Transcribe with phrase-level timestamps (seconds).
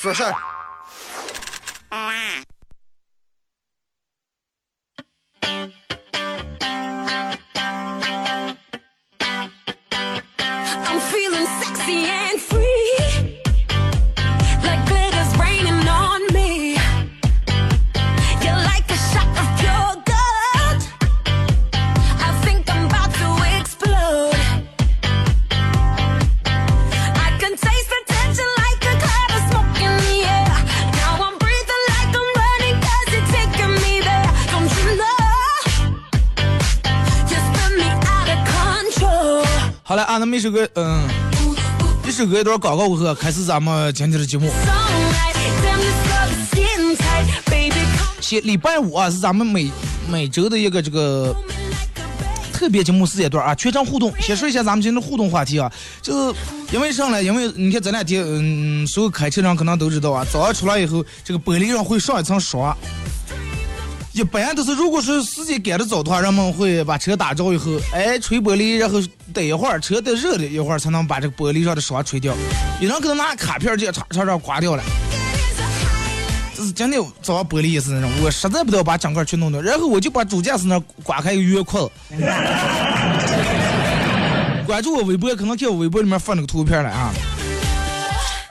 [0.00, 0.47] 说事儿。
[40.48, 41.02] 首歌，嗯，
[42.06, 44.50] 一首歌一段广告过后，开始咱们今天的节目。
[48.20, 49.70] 先礼拜五啊，是咱们每
[50.08, 51.36] 每周的一个这个
[52.50, 54.10] 特别节目时间段啊，全场互动。
[54.20, 56.34] 先说一下咱们今天的互动话题啊，就是
[56.72, 62.74] 因为上来，因为你看咱俩天，嗯，所有开车人可能都知道啊，早上出来以后，这个玻璃上会上一层霜。
[64.18, 69.00] 一般都是，如果是时间赶得早的话，人们会把车打着以后，哎，吹玻璃，然后
[69.32, 72.34] 等一会儿，车得热了一会儿，才能把这个玻璃上的霜吹掉。
[72.80, 74.82] 有人可能拿卡片儿直接叉叉叉刮掉了。
[76.56, 81.88] 这是今天早上玻璃也是那种，我实在不得把整个去弄掉，然后我就把主驾驶那刮开一个圆窟子。
[84.66, 87.14] 关注我微博，可能看我微博里面发那个图片了啊。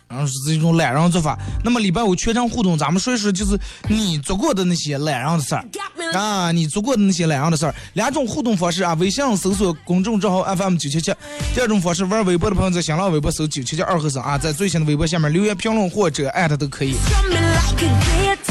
[0.09, 1.37] 然后是这种懒人做法。
[1.63, 5.65] 那么礼拜五全程互动，咱们说一说就是你做过的那些懒人的事儿
[6.13, 7.75] 啊，你做过的那些懒人的事儿。
[7.93, 11.11] 两种互动方式啊，微信搜索公众账号 FM 九七七；
[11.53, 16.95] 第二种方式，玩微博的朋友在新浪微博搜九七七二和尚啊，在最新的微博下面留言评论或者艾特都可以。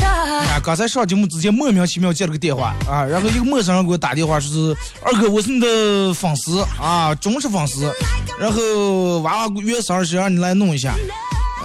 [0.02, 7.90] 啊，刚才上节目之前莫名其妙接了个电话啊，然后一个陌生人给我打电话，说是二哥，我是你的粉丝啊，忠实粉丝，
[8.38, 10.94] 然后娃娃约生日是让你来弄一下。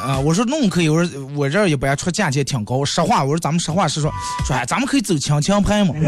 [0.01, 4.11] 啊，我说弄可以，我说我这儿一般出价钱挺高，实话，我说咱们实话实说，
[4.45, 5.93] 说哎，咱们可以走强强拍嘛。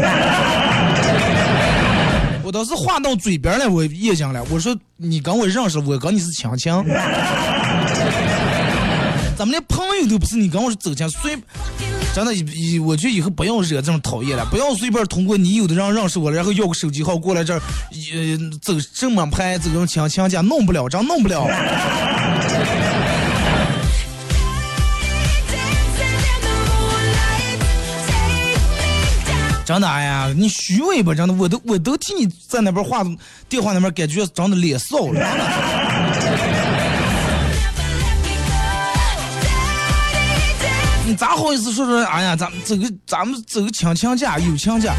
[2.42, 6.84] 我当时话到嘴边了，我也讲了，我说你跟我认识，我跟你是强强，
[9.36, 11.38] 咱们连朋友都不是，你跟我是走强，随
[12.14, 21.48] 真的，以以我觉得以后不要惹这种讨厌了，不要随便通过你有的人认识我了，然后要个手机号过来这儿，呃，走这么拍，走种强强家弄不了，真弄不了。
[29.64, 31.14] 真的，哎呀，你虚伪吧？
[31.14, 33.02] 真的，我都我都替你在那边话
[33.48, 35.20] 电话那边感觉真的脸臊了。
[41.06, 42.02] 你咋好意思说说？
[42.04, 44.94] 哎呀，咱们走个咱们走个强强假，有强假。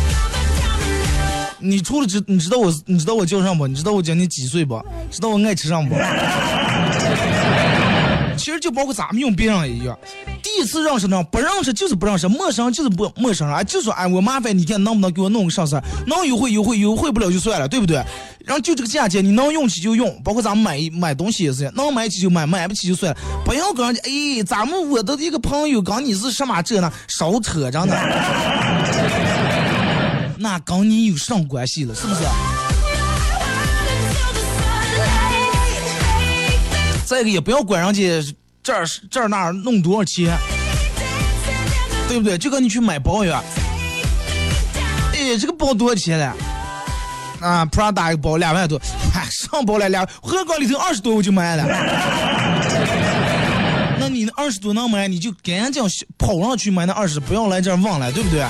[1.59, 3.68] 你除了知你知道我你知道我叫什么？
[3.68, 4.84] 你知道我今年几岁不？
[5.12, 5.96] 知道我爱吃上不？
[8.38, 9.97] 其实就包括咱们用别人也一样，
[10.44, 18.03] 第一次认识呢，不认识就是不认识，陌生人就是不陌生人，哎，就说哎我麻烦你看能不能给我弄个上色，能优惠优惠，优惠不了就算了，对不对？
[18.46, 27.96] 然后就这个价钱，你能用起就用，包括咱们买买东西也是，能买起就买，买不起就算了，不要跟人家哎，咱们我的一个朋友跟你是什么这呢，少扯着呢，
[30.38, 32.22] 那跟你有什么关系了，是不是？
[37.06, 40.36] 再一个也不要管人家这儿这儿那儿弄多少钱，
[42.08, 42.36] 对不对？
[42.38, 43.44] 就跟你去买包一样，
[45.14, 46.36] 哎，这个包多少钱了？
[47.42, 48.82] 啊，Prada 一个包两万多，
[49.14, 51.64] 嗨，上包了两，荷包里头二十多我就买了。
[54.00, 55.84] 那你那二十多能买，你就赶紧
[56.18, 58.44] 跑上去买那二十，不要来这儿忘了，对不对？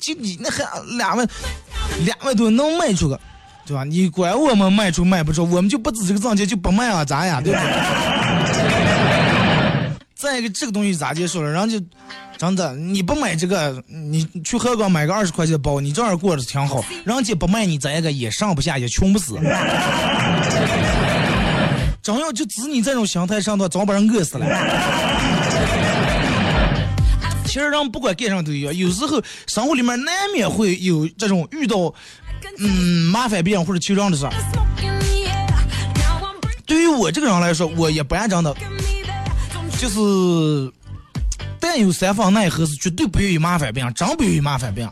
[0.00, 0.64] 就你那还
[0.96, 1.28] 两万，
[2.06, 3.20] 两万多能卖出个，
[3.68, 3.84] 对吧？
[3.84, 7.38] 你管我们卖出卖不出，我们就不值这个账钱就不卖啊，咱呀？
[7.38, 7.68] 对不对？
[10.16, 11.50] 再一个，这个东西咋接受了？
[11.50, 11.78] 人家
[12.38, 16.82] 真的，你不买这个，你去河港买个二十块钱的包，你这样过得挺好。
[17.04, 19.38] 人家不卖你，再一个也上不下，也穷不死。
[22.02, 24.46] 真要就指你这种心态上的，早把人饿死了。
[27.44, 31.92] 其实人不管干啥都一样，有时候生活里面难免会有这种遇到
[32.58, 34.32] 嗯麻烦别人或者求人的事儿。
[36.66, 38.54] 对于我这个人来说，我也不按真的，
[39.78, 40.72] 就是
[41.58, 44.90] 但有三方奈何是绝对不愿意麻烦别人，真不愿意麻烦别人，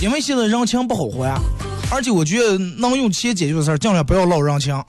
[0.00, 1.40] 因为现在人情不好还，
[1.90, 4.74] 而且我觉得能用钱解决的事儿，尽量不要唠人情。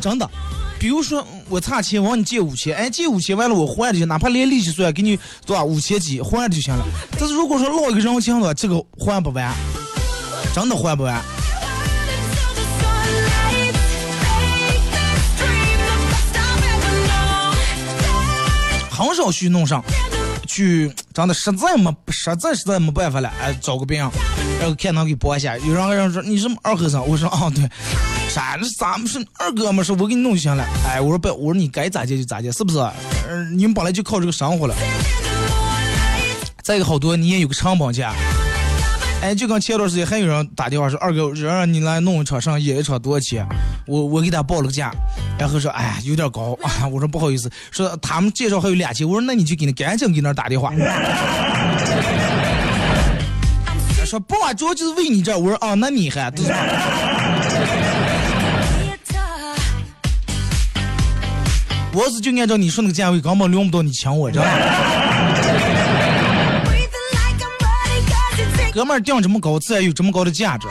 [0.00, 0.30] 真的，
[0.78, 6.84] 比如说我差钱，我问你借五千，哎，借五千完了我还了就，哪怕连利息算，给你多少五千几还了就行了。
[7.18, 9.54] 但是如果说落一个人情的话，这个还不完，
[10.54, 11.22] 真的还不完。
[18.90, 19.84] 很少去弄上，
[20.46, 23.98] 去真的实在没实在实在没办法了，哎，找个病，
[24.58, 25.56] 然后看能给拨一下。
[25.58, 27.68] 有人跟人说你是二和尚，我说哦对，
[28.36, 30.62] 啥那咱们是二哥们，是我给你弄就行了。
[30.86, 32.78] 哎，我说不，我说你该咋接就咋接，是不是？
[32.78, 32.92] 呃，
[33.56, 34.74] 你们本来就靠这个生活了。
[36.62, 38.12] 再一个好多你也有个成本价。
[39.22, 43.46] 哎，就跟前段时间还有人打电话说，二哥让让你来弄一场上演一场多少钱？
[43.86, 44.92] 我我给他报了个价，
[45.38, 50.74] 然后说哎有点高啊，我说不好意思，说他们介绍还有俩千，我说那你就给那赶紧给那打电话。
[54.04, 56.30] 说不啊，主要就是为你这，我说啊，那你还，
[61.96, 64.50] 我要是就按照你说那个价位，根本轮不到你抢我，知道吗
[66.66, 70.68] ？Breathing like I'm ready, 'cause you take 哥们儿定这么高，自然有这么高的价值，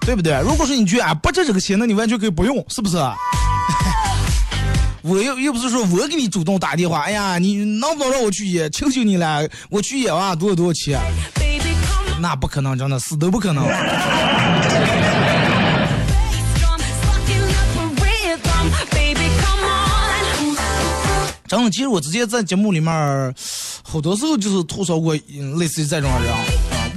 [0.00, 0.38] 对不对？
[0.42, 2.98] 如果说你觉得啊不值这个钱，那你完全可以不用，是不是？
[5.00, 8.70] 我又又不是说我给你主动打电话，哎呀，你能不能让我去演？
[8.70, 11.00] 求求你了，我去演啊，多少多少钱
[12.20, 13.64] 那不可能，真的死都不可能。
[21.50, 23.34] 真的，其实我之前在节目里面，
[23.82, 25.16] 好多时候就是吐槽过
[25.56, 26.38] 类似于这种人啊，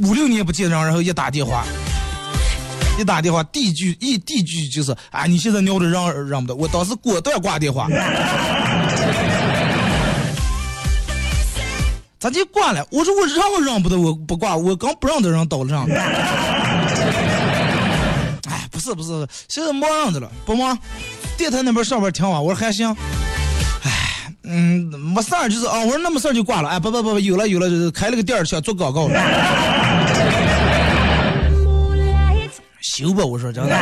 [0.03, 1.65] 五六年不见人，然后一打电话，
[2.99, 7.87] 一打电话，第一句一第一句就是啊，你现在尿的让让不得，我当时果断挂电话。
[12.19, 12.85] 咋就挂了？
[12.91, 15.87] 我说我让我让不得，我不挂，我刚不让的人倒了上。
[18.47, 20.77] 哎，不是不是，现在没让的了，不忙。
[21.39, 22.95] 电台那边上班挺晚，我说还行。
[24.45, 26.69] 嗯，没事儿，就是啊，我说那没事儿就挂了。
[26.69, 29.19] 哎，不不不，有了有了，就是开了个店儿去做广告了。
[31.63, 32.49] Moonlight,
[32.81, 33.75] 修吧，我说真的。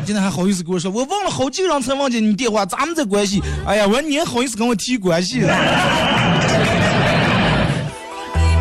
[0.00, 3.42] 你今天还好意思跟我说，我忘了好几个人才忘记你电话，咱们这关系。
[3.66, 5.54] 哎呀，我说你还好意思跟我提关系了？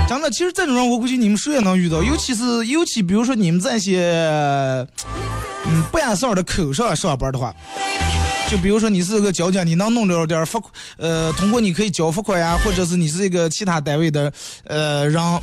[0.10, 4.88] 真的，其实这种人我估计你们谁也能遇到，尤其是尤其比如说你们这些
[5.66, 7.54] 嗯不按事儿的口上上班的话，
[8.50, 10.60] 就比如说你是个交警，你能弄着点儿罚，
[10.98, 14.32] 呃，通过你可以交罚款呀，或者是你是一个其他单位的
[14.66, 15.42] 呃让。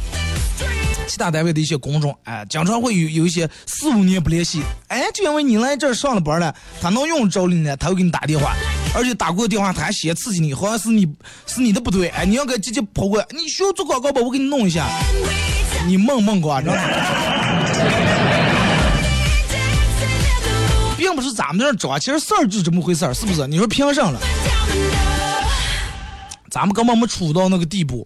[1.07, 8.57] 其他单位的一些工种，哎，经常会有有一些四五年不联系，哎，就因为你来这儿上了班了，他能用着你呢，他会给你打电话，
[8.95, 11.07] 而且打过电话他还先刺激你，好像是你
[11.47, 14.89] 是你的不对，哎，你要给直接跑过来，你需要做广告吧，我给你弄一下，
[15.87, 16.81] 你梦梦过，知道吗？
[21.15, 23.47] 并不是咱们这儿找，其实事儿就是这么回事儿，是不是？
[23.47, 24.21] 你说凭什么了？
[26.51, 28.05] 咱们根本没处到那个地步。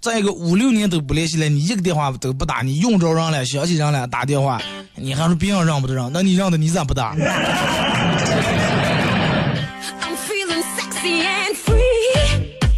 [0.00, 4.58] 再一个五六年都不联系了，你一个电话都不打，你用着人了，想起人了打电话，
[4.94, 7.14] 你还说别人让不得让，那你让的你咋不打.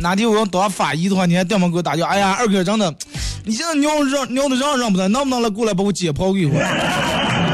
[0.01, 2.93] 哪天我要当法医的话，你还专门给我打电话，哎呀，二哥真的，
[3.45, 7.50] 你现在尿让尿的让让不得，能不能来过来把我解剖一会儿？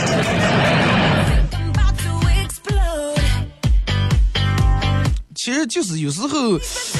[5.46, 6.58] 其实就是有时候，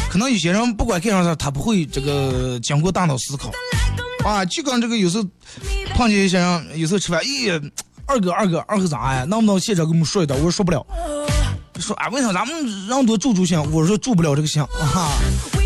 [0.09, 3.51] 可能有些人不管干啥事，他不会这个经过大脑思考。
[4.25, 5.25] 啊，就跟这个有时候
[5.97, 7.61] 碰见一些人，有时候吃饭，咦，
[8.07, 9.25] 二哥二哥二哥咋呀？
[9.25, 10.39] 能不能现场给我们说一段？
[10.39, 10.87] 我说说不了。
[11.81, 13.61] 说啊，为啥咱们人多助助兴？
[13.73, 15.11] 我说助不了这个兴啊。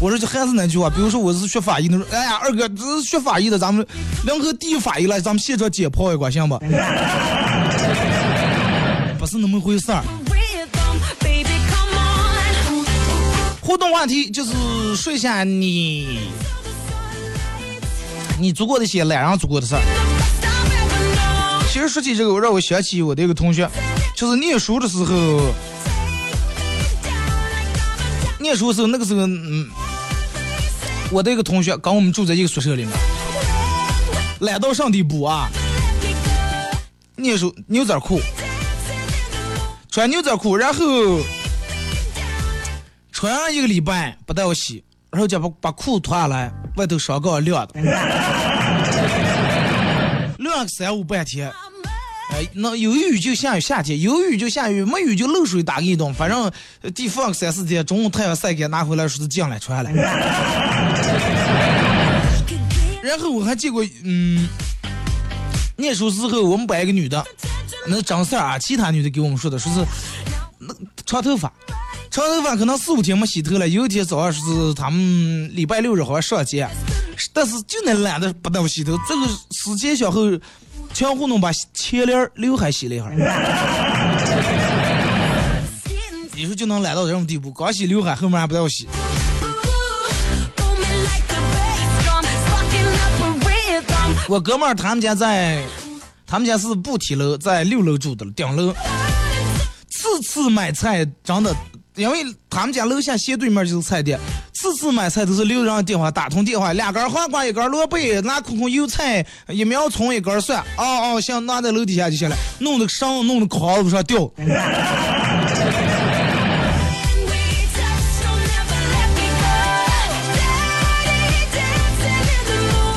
[0.01, 3.87] 我说就还是那句话，比如说我是学法医的，哎呀二哥这是学法医的，咱们
[4.25, 6.59] 联合第一法医了，咱们现场解剖一管行不？
[9.19, 10.03] 不是那么回事儿。
[13.71, 16.19] 互动话题就是说一下你
[18.37, 19.81] 你做过的一些懒人做过的事儿。
[21.71, 23.71] 其实说起这个，我让我想起我的一个同学，
[24.17, 25.55] 就是念书的时候，
[28.41, 29.69] 念书的时候那个时候，嗯，
[31.13, 32.93] 我的一个同学跟我们住在一个宿舍里面，
[34.41, 35.49] 懒到上地步啊，
[37.15, 38.21] 念书牛仔裤，
[39.89, 40.85] 穿牛仔裤，然后
[43.21, 47.75] 穿上一个礼拜不带我洗，然后就把把裤脱下来，外头上杠晾的，
[50.39, 51.53] 晾个三五半天。
[52.31, 56.51] 哎，那有雨就下雨，夏天有雨就下雨，没雨就漏水打个一顿，反正
[56.95, 59.91] 地放个三四天，中午太阳晒干，拿回来说是进来穿了。
[63.03, 64.49] 然后我还见过，嗯，
[65.77, 67.23] 念书时候我们班一个女的，
[67.87, 69.85] 那张三啊，其他女的给我们说的，说是
[70.59, 70.75] 那
[71.05, 71.53] 长头发，
[72.11, 76.69] 长头发可能四五天没洗头了，有一天早上是他们礼拜六日好像上街，
[77.33, 80.23] 但是就那懒得不到洗头，这个时间小后
[80.93, 83.15] 强糊弄把前脸刘海洗了一下儿。
[86.35, 88.89] 你说就能懒到这种地步，刚洗刘海，后面还不要洗。
[94.27, 95.63] 我哥们儿他们家在，
[96.27, 98.75] 他们家是不梯楼，在六楼住的顶楼。
[99.89, 101.55] 次次买菜真的，
[101.97, 104.19] 因为他们家楼下斜对面就是菜店，
[104.55, 110.61] 次次买菜都是留人电话打通电话，两根黄瓜，一根萝卜，拿空空油菜，一苗葱，一根蒜。
[110.79, 114.31] 哦哦，行，拿在楼底下就行了，弄得上弄得筐子上掉。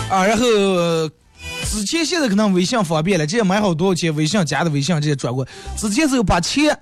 [0.10, 0.46] 啊，然后
[1.66, 5.44] 之前现在可能微信方便了，直接买好多少钱，微信加的微信直接转过。
[5.76, 6.78] 之前是把钱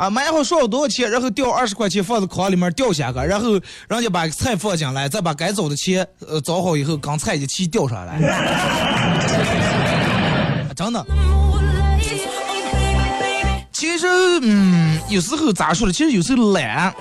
[0.00, 8.18] 啊买好说好多少钱，然后掉二十块钱放在筐里面掉下个，然后人家把菜放进来，再把该找的钱呃找好以后，跟菜一起掉上来。
[10.74, 11.04] 真的，
[13.70, 14.06] 其实
[14.40, 15.92] 嗯，有时候咋说呢？
[15.92, 16.94] 其实有时候懒。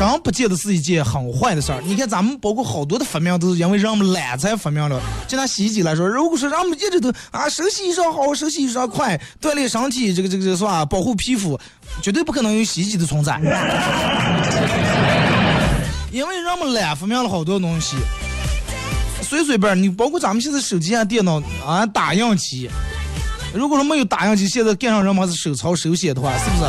[0.00, 1.82] 真不见得是一件很坏的事儿。
[1.84, 4.98] 你看，咱们包括好多的发明都是因为人们懒才发明了。
[5.28, 10.86] 就拿洗衣机来说，如果说让我们一直都啊手洗衣裳好，手洗衣裳快，锻炼身体，这个这个是吧？
[10.86, 11.60] 保护皮肤，
[12.00, 13.38] 绝对不可能有洗衣机的存在。
[16.10, 17.98] 因为人们懒发明了好多东西，
[19.20, 22.70] 随随便儿你包括咱们现在手机啊、电脑啊、打印机，
[23.52, 26.62] 如果说没有打印机，现在干上人们是手抄手写的话，是不是？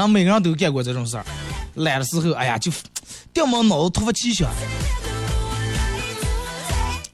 [0.00, 1.26] 可能每个人都干过这种事儿，
[1.74, 2.72] 懒的时候，哎呀，就
[3.34, 4.50] 掉毛脑子突发奇想。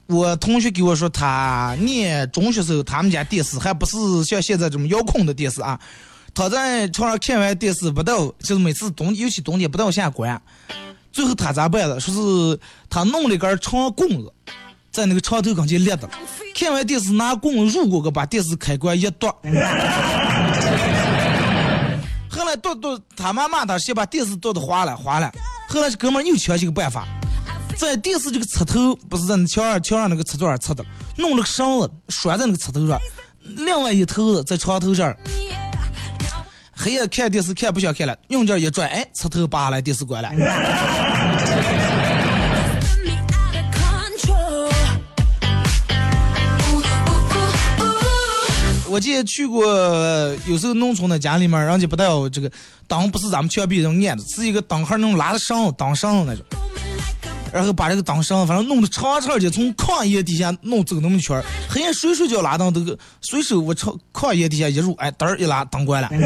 [0.07, 5.81] 我同学给我说，他念中学时候，他们家电视还不是像现在这么遥控的电视啊。
[6.33, 10.41] 他在床上看完电视不到，就是每次冬，尤其冬天不到下关，
[11.11, 11.99] 最后他咋办了？
[11.99, 14.33] 说是他弄了根长棍子，
[14.93, 16.09] 在那个床头跟前立的。
[16.55, 19.37] 看完电视，拿棍子入过去，把电视开关一剁。
[22.57, 25.31] 后来剁剁，他妈骂他，先把电视剁的花了花了。
[25.69, 27.07] 后来这哥们又想起个办法，
[27.77, 30.83] 在电视这个插头不是在那墙上墙上那个插座上插的，
[31.17, 32.99] 弄了个绳子拴在那个插头上，
[33.43, 35.15] 另外一头在床头上。
[36.79, 40.31] 黑夜看电视看不想看了，用劲一拽，哎，插头拔下来，电视关了。
[48.97, 49.63] 我记得去过，
[50.47, 52.51] 有时候农村的家里面，人家不带这个
[52.89, 56.43] 灯，不是咱们墙壁上按的，是一个灯盒那种拉的绳，当绳子那种。
[57.53, 66.09] 然后把这个当绳，反正弄得长长的，从炕沿底下弄走那么一圈儿，黑夜睡睡觉拉灯，这个随手我朝炕沿底下一入，哎，灯儿一拉，灯关了。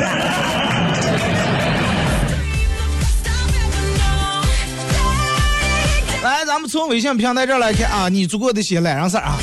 [6.23, 9.37] 来，咱们从微信平台这儿来看啊，你做过的一些懒人事儿啊。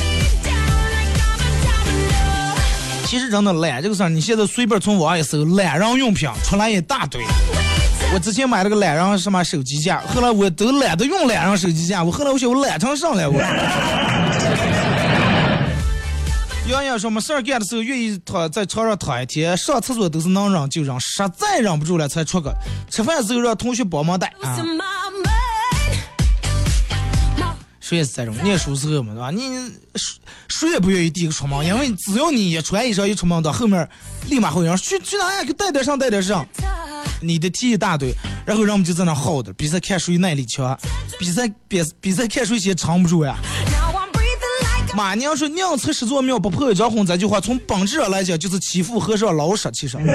[3.08, 7.24] 其实真的懒这个事儿，你现在随便从网上一搜，懒人用品出来一大堆。
[8.12, 13.40] 我之前买了个懒人什么手机架，后来我都懒得用懒人手机架，我后来我想我懒成上来我。
[16.70, 22.54] 杨洋说没事儿干的时候愿意躺在床上躺一天，上厕所都是能忍就忍，实在忍不住了才出个。
[22.90, 24.54] 吃饭的时候让同学帮忙带啊
[27.88, 28.36] 谁也是这种。
[28.42, 29.30] 念书时候嘛，对吧？
[29.30, 29.40] 你
[29.94, 33.88] 谁谁也不愿意第一个出门，因为只要你一穿衣裳一出门，到后面
[34.26, 35.42] 立马会有人去去哪呀？
[35.42, 36.46] 给带点上带点上。
[37.22, 38.14] 你的题一大堆，
[38.44, 40.78] 然后人们就在那耗着，比赛看谁耐力强，
[41.18, 43.38] 比赛比比赛看谁先藏不住呀。
[44.94, 49.96] 马娘说宁拆十座庙不破一张婚，这句话从本质上来讲就是欺负和尚老实，其实。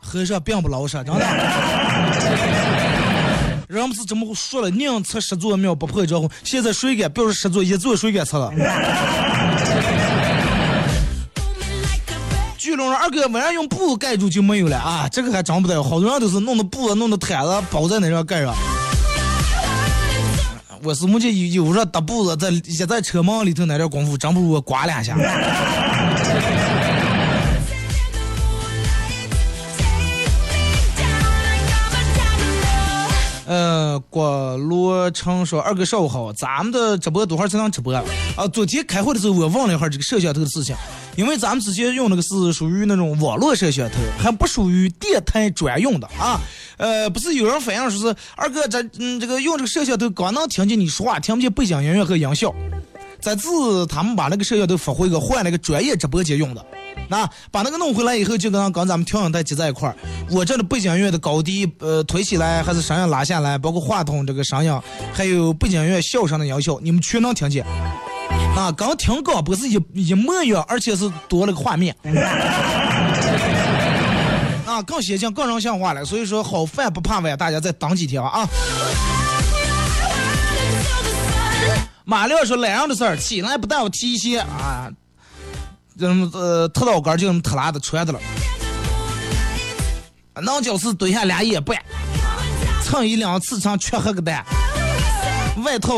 [0.00, 1.26] 和尚并不老实，真的。
[3.68, 6.30] 人们是这么说了，宁吃十座庙不破一张婚。
[6.44, 7.10] 现在谁敢？
[7.10, 8.52] 别说十座，一座谁敢吃了.
[12.56, 15.08] 巨龙说二哥，晚上用布盖住就没有了啊！
[15.10, 18.54] 这个还真不得，好多人都是弄的布，弄的毯子包在那上盖上。
[20.82, 25.16] 我是目前有有时搭布子在也在车门里头那点功夫，真不如我刮两下。
[33.46, 37.94] 呃，郭罗成说：“二哥上午好，咱们的直播多会儿才能直播？
[37.94, 38.02] 啊，
[38.52, 40.74] 昨天开会的时候我问了一下这个摄像头的事情，
[41.16, 46.40] 因为咱们之前用那个是属于那种网络摄像头，还不属于电台专用的啊。
[46.76, 52.52] 呃，不是有人反映说是二哥咱嗯这个用这个摄像头光能听见你说话，听不见背景音乐和音效。
[53.26, 56.64] 这次他们把那个摄像头发回个换了个专业直播间用的。”
[57.10, 59.96] 那把那个弄回来以后，就跟刚咱们调音台接在一块儿。
[60.30, 64.80] 我这的背景音乐的高低，呃，推起来还是声音拉下来，包括话筒这个声音，
[65.12, 67.66] 还有背景音乐笑声的音效，你们全能听见。
[68.56, 71.94] 啊，刚听歌不是一一模一样，而且是多了个画面。
[74.64, 76.04] 啊，更先进、更人性化了。
[76.04, 78.48] 所以说，好饭不怕晚，大家再等几天吧啊。
[82.08, 84.88] 马亮说懒人的事儿，起来不带我提鞋啊。
[85.98, 88.20] 这么呃，特老杆就那么特拉的穿的了，
[90.40, 91.76] 囊就是蹲下俩眼半，
[92.84, 94.44] 蹭一两次蹭缺黑个蛋，
[95.64, 95.94] 外套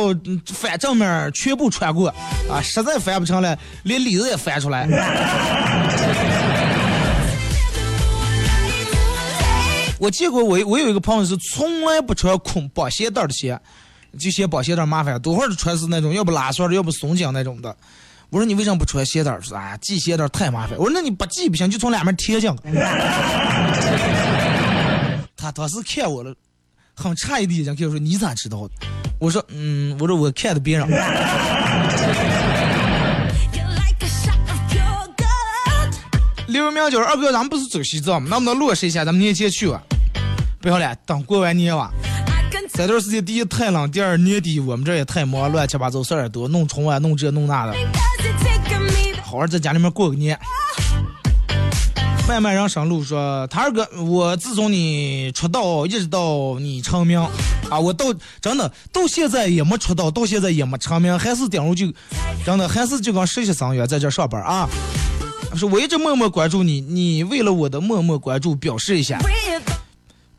[0.46, 2.08] 反正面全部穿过，
[2.48, 4.88] 啊，实在翻不成了，连里子也翻出来。
[10.00, 13.60] 我见过我我有一个朋友是从来不穿空绑鞋带的鞋，
[14.18, 17.74] 就嫌绑鞋带麻烦，多会儿穿是那种要不拉栓的，要不松紧那种的。
[18.30, 20.76] 我说你为什么不穿鞋带说啊，系鞋带太麻烦。
[20.76, 22.54] 我说那你不系不行，就从两边贴上。
[25.36, 26.34] 他当时看我了，
[26.94, 28.74] 很诧异的眼睛看我说你咋知道的？
[29.18, 30.86] 我说嗯，我说我看的别人。
[36.48, 38.28] 刘明就是二哥，咱们不是走西藏吗？
[38.30, 39.82] 能不能落实一下咱们年前去吧？
[40.60, 41.92] 不要了，等过完年吧。
[42.78, 47.74] 这段时间第一太冷，第二年底我们这也太忙，乱七八糟事儿也多，弄春晚，弄这弄那的。
[49.20, 50.38] 好好在家里面过个年。
[52.28, 57.18] 漫漫人生路说，他二哥，我自从你出道一直到你成名
[57.68, 61.92] 啊，我到真的到现在也没出道，到现在也没成名，还是顶如就
[62.46, 64.68] 真的还是就跟实习生一样在这上班啊。
[65.56, 69.18] 说我一直默默关注你，你为了我的默默关注表示一下，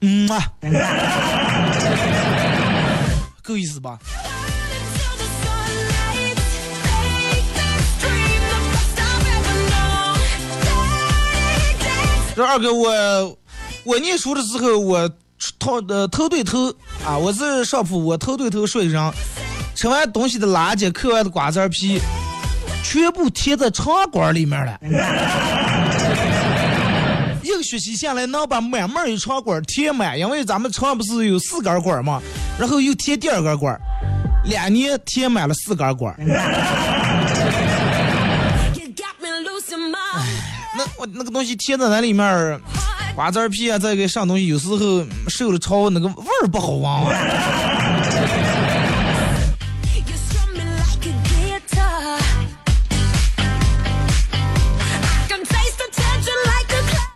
[0.02, 0.52] 嗯啊。
[3.44, 3.98] 够意思吧？
[12.36, 13.38] 这二哥，我
[13.84, 15.10] 我念书的时候，我
[15.58, 19.14] 头呃头对头啊，我是上铺，我头对头睡上，
[19.76, 22.00] 吃完东西的垃圾，嗑完的瓜子皮，
[22.84, 24.80] 全部贴在肠管里面了。
[27.62, 32.22] 学习下来，能把满满一肠管填满，因为咱们肠不是有四根管嘛，
[32.60, 33.80] 然后又填第二根管，
[34.46, 36.16] 两年填满了四根管。
[40.78, 42.60] 那我那个东西贴在那里面，
[43.16, 44.78] 瓜子皮啊，再给上东西，有时候
[45.28, 47.16] 受了潮，那个味儿不好闻。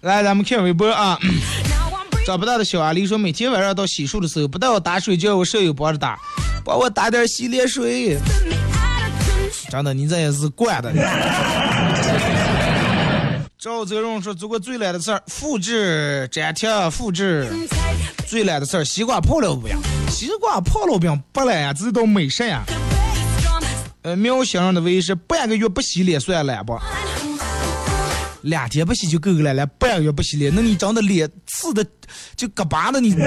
[0.04, 1.18] 来，咱们看微博啊。
[2.28, 6.20] 长不大的小阿狸说，每天晚上到洗漱的时候，不带我打水，叫我舍友帮着打，
[6.66, 8.20] 帮我打点洗脸水。
[9.70, 10.92] 真的，你这也是惯的。
[13.58, 17.50] 赵泽荣说，做过最懒的事儿，复制粘贴，复制。
[18.28, 19.78] 最懒的事儿，西瓜泡了饼。
[20.10, 22.62] 西瓜泡了饼不懒呀，这是道美食呀。
[24.02, 26.78] 呃，喵先生的唯一是半个月不洗脸算懒不？
[28.44, 31.86] 两天不洗就够了，来半个月不洗脸，那你长的脸刺的
[32.36, 33.16] 就疙巴的，你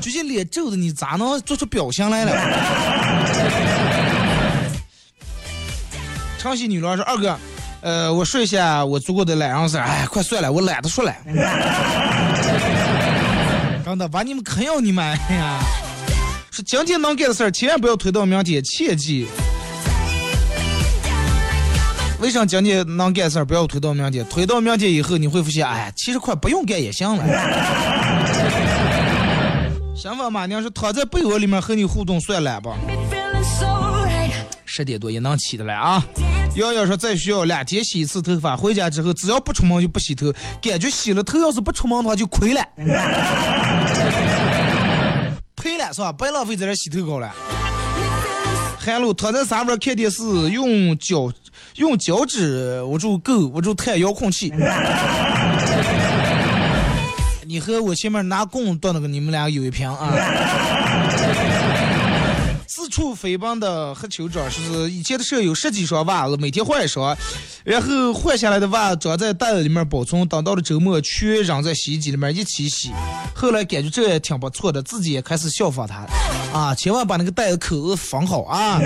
[0.00, 2.32] 最近脸皱的，你咋能做出表情来了？
[6.38, 7.36] 长西女郎说：“二哥，
[7.80, 11.12] 呃，我说一下我做过的懒人事哎，快算了，我懒得说了。
[13.84, 15.58] 真的把你们坑要你们，哎呀！
[16.52, 19.26] 说今天能干的事儿，千万不要推到明天，切记。
[22.20, 24.24] 为啥今天能干事儿不要推到明天？
[24.28, 27.24] 推到明天以后，你会发现，哎，其实快不用干也行了。
[29.96, 32.76] 想法嘛，娘是躺在被窝里面和你互动算懒吧？
[34.64, 36.04] 十点多也能起得来啊！
[36.56, 42.60] 瑶瑶说再需要两天洗一次头发，回家之后只要不出门就不洗头，感觉洗了头要是不出门的话就亏了，
[45.56, 46.12] 赔了是吧？
[46.12, 47.32] 白浪费在这洗头膏了。
[48.78, 51.30] 韩露躺在沙发上看电视，用脚
[51.78, 54.52] 用脚趾捂住够捂住太遥控器。
[57.46, 60.12] 你和我前面拿棍断那个，你们俩有一拼啊！
[62.66, 67.16] 四 四处飞奔的黑酋长说是以前的时候有十几双袜子，每天换一双，
[67.64, 72.90] 然后换下来的袜子装在袋子里面保存，等到了周末全扔在洗衣机里面一起洗。
[73.34, 76.06] 后来感觉这也挺不错的，自己也开始效仿他，
[76.52, 78.80] 啊，千万把那个袋子口子缝好啊。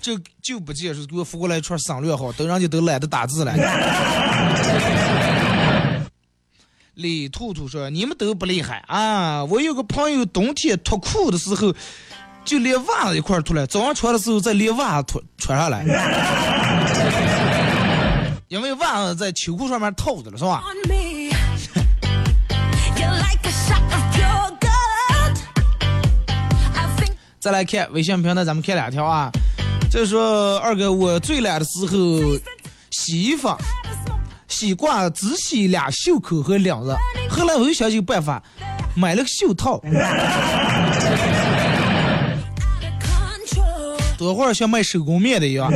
[0.00, 3.54] 就就不解释给我发过来一串省略号，都人家都懒得打字了。
[6.94, 9.44] 李兔兔说：“你们都不厉害啊！
[9.44, 11.72] 我有个朋友冬天脱裤的时候，
[12.44, 15.84] 就连袜子一块脱了，早上穿的时候再连袜子脱穿上来，
[18.48, 20.64] 因为袜子在秋裤上面套着了，是吧
[27.38, 29.30] 再来看微信平台，咱们看两条啊。
[29.90, 32.38] 这说二哥，我最懒的时候，
[32.90, 33.48] 洗衣服。”
[34.48, 36.96] 洗挂只洗俩袖口和领子，
[37.30, 38.42] 后来我又想起个办法，
[38.96, 39.80] 买了个袖套.
[44.16, 45.70] 多会儿像卖手工面的一样。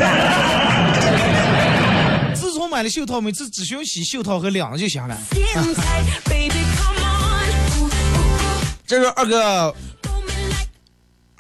[2.35, 5.17] 自从买了袖套，每次只需要洗袖套和领子就行了。
[8.85, 9.73] 这是二哥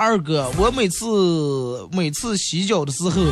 [0.03, 1.07] 二哥，我每次
[1.93, 3.23] 每次洗脚的时候，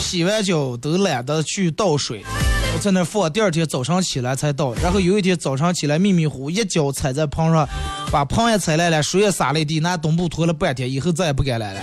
[0.00, 2.24] 洗完脚都懒得去倒水，
[2.72, 4.72] 我在那放，第二天早上起来才倒。
[4.82, 7.68] 然后有一天早上起来迷迷糊，一脚踩在盆上，
[8.10, 11.80] 把盆也踩烂了，水也洒了一地，拿墩布拖了半天，以后再也不敢来了。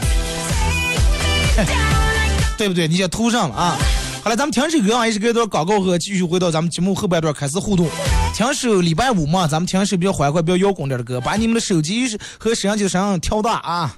[2.58, 2.88] 对不对？
[2.88, 3.78] 你先涂上了啊。
[4.24, 7.88] 好了，咱们听首歌啊，一首歌一段广告后，继续回到咱们节目后半段开始互动。
[8.36, 12.06] 听首礼拜五嘛，咱们听首比较欢快、比较摇滚点的歌，把你们的手机
[12.38, 13.98] 和摄像机的声音调大啊。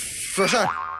[0.31, 0.90] 说事儿。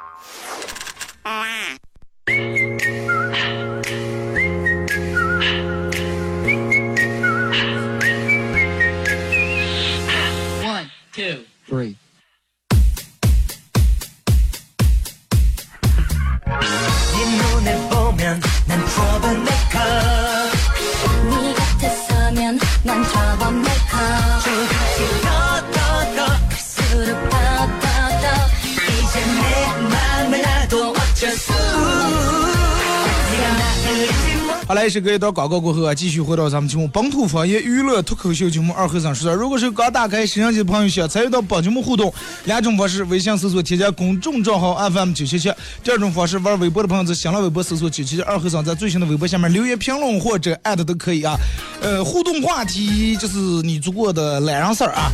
[35.01, 39.37] 못好来，是隔一段广告过后啊，继续回到咱们节目本土方言娱乐脱口秀节目二和尚说事。
[39.37, 42.13] 如果是刚打开摄像机的朋友，想参与到本节目互动，
[42.45, 45.49] 两种方式：微信搜索添加公众账号 FM 九七七；
[45.83, 51.35] 第二种方式，玩微博的朋友在新浪微博搜索九七七二和尚，在最新的微博下面留言评论或者艾特都可以啊。
[51.81, 55.09] 呃，互动话题就是你做过的懒人事儿啊，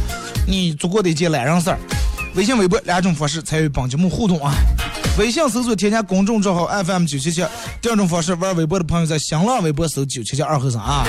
[0.47, 1.79] 你做过的一件懒人事儿。
[2.35, 4.53] 微信、微博两种方式参与本节目互动啊。
[5.17, 7.43] 微信搜索添加公众账号 FM 九七七。
[7.81, 11.07] 第二种方式，玩微博的朋友在新浪微博搜九七七二和尚啊。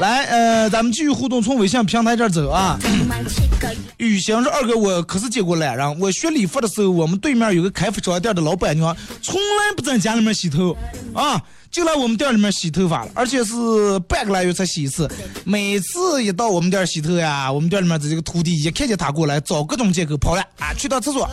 [0.00, 2.78] 来，呃，咱们继续互动，从微信平台这儿走啊。
[3.96, 5.98] 雨欣说：“二哥，我可是见过懒人。
[5.98, 10.76] 我学理发的时候，我们对面有个开服装店的老板娘，从来不在家里面洗头
[11.12, 11.42] 啊。”
[11.74, 15.10] 就来我们店里面洗头发了，而且是半个来月才洗一次。
[15.42, 21.28] 每次一到我们店洗头呀，我们店里面的这个徒弟一看见他过来，找各种借口跑了啊，去趟厕所，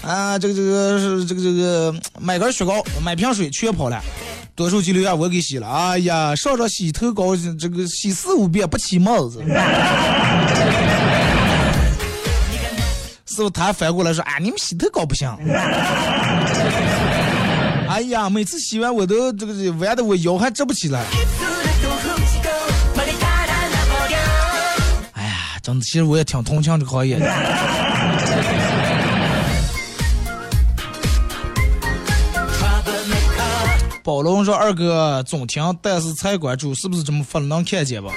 [0.00, 4.02] 啊，这个这个是这个这个买根雪糕，买瓶水，全跑了。”
[4.56, 5.68] 多数几流呀，我给洗了。
[5.68, 9.44] 哎呀，上着洗头膏，这个洗四五遍不起帽子。
[13.26, 15.28] 师傅他反过来说：“啊，你们洗头膏不行。”
[17.94, 21.04] 哎呀，每次洗完我都这个这玩的我腰还直不起来。
[25.12, 27.32] 哎呀，真的，其实我也挺同情这个行业的。
[34.02, 38.12] 宝龙说二哥总停，但是才关注，是不是这么发能看见吧？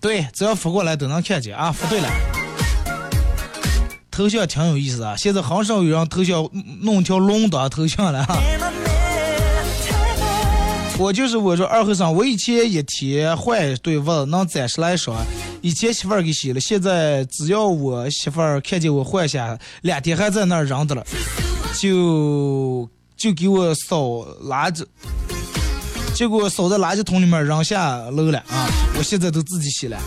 [0.00, 2.08] 对，只要发过来都能看见啊，发对了。
[4.12, 6.48] 头像挺有意思啊，现在很少有人头像
[6.82, 8.38] 弄一条龙当头像了哈。
[10.98, 15.16] 我就是我说二和尚，我以前一天换一对袜子能攒十来双，
[15.62, 21.02] 以前媳妇儿给洗了，现在只要我媳妇儿看见我换下，两天还在那儿扔着了，
[21.80, 23.98] 就就给我扫
[24.44, 24.84] 垃圾，
[26.14, 28.68] 结果扫在垃圾桶里面扔下楼了啊！
[28.98, 29.98] 我现在都自己洗了，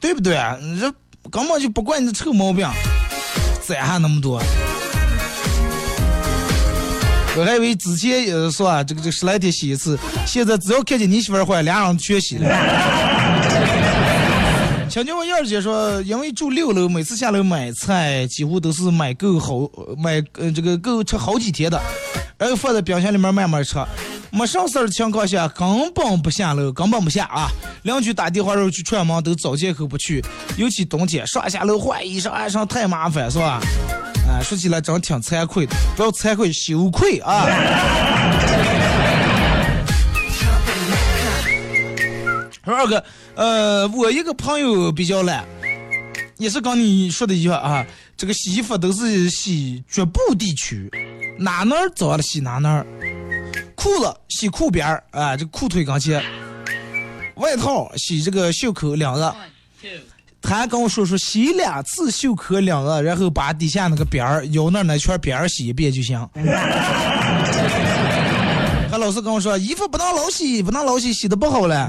[0.00, 0.56] 对不对啊？
[0.62, 0.90] 你这
[1.34, 2.64] 根本就不惯你的臭毛病，
[3.60, 4.40] 攒还那么多。
[7.36, 12.48] 我还以为之前也说啊，这个这十来天洗一次，现在只要看见你媳妇儿换，俩人全洗了。
[14.88, 19.68] 请教我燕儿姐说，因为住六楼，每次下楼买菜几乎都是买够好
[19.98, 21.82] 买呃这个够吃好几天的，
[22.38, 23.74] 然后放在冰箱里面慢慢吃。
[24.36, 27.48] 没上事儿的情况下，根本不下楼，根本不下啊！
[27.84, 30.20] 邻居打电话让我去串门，都找借口不去。
[30.56, 33.60] 尤其冬天，上下楼换衣裳、按上太麻烦，是吧？
[34.28, 37.46] 啊，说起来真挺惭愧的，不要惭愧，羞愧啊！
[42.64, 43.04] 说二哥，
[43.36, 45.44] 呃，我一个朋友比较懒，
[46.38, 47.86] 也是跟你说的一样啊。
[48.16, 50.90] 这个洗衣服都是洗局部地区，
[51.38, 52.84] 哪哪儿脏了洗哪哪儿。
[53.74, 56.20] 裤子洗裤边儿啊，这裤腿跟前；
[57.36, 59.34] 外套洗这个袖口两个。
[60.40, 66.28] 他还跟我说说洗两次袖口两个，然后把底下那个边儿腰那那圈边儿洗一遍就行。
[68.90, 71.88] 他老是跟我说衣服不能老洗，不能老洗，洗的不好了。